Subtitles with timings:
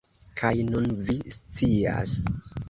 [0.39, 2.17] Kaj nun vi scias